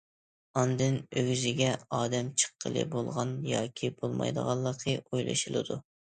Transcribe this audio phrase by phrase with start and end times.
[0.59, 1.67] ئاندىن ئۆگزىگە
[1.97, 5.81] ئادەم چىققىلى بولىدىغان ياكى بولمايدىغانلىقى ئويلىشىلىدۇ.